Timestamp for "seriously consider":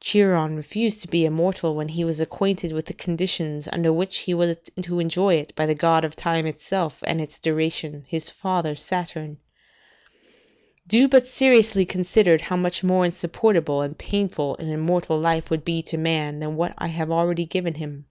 11.26-12.38